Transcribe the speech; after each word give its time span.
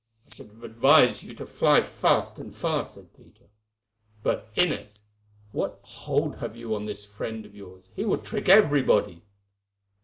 "I 0.25 0.29
should 0.33 0.63
advise 0.63 1.21
you 1.21 1.35
to 1.35 1.45
fly 1.45 1.83
fast 1.83 2.39
and 2.39 2.55
far," 2.57 2.85
said 2.85 3.13
Peter. 3.15 3.51
"But, 4.23 4.49
Inez, 4.55 5.03
what 5.51 5.79
hold 5.83 6.37
have 6.37 6.55
you 6.55 6.73
on 6.73 6.87
this 6.87 7.05
friend 7.05 7.45
of 7.45 7.53
yours? 7.53 7.91
He 7.95 8.03
will 8.03 8.17
trick 8.17 8.49
everybody." 8.49 9.21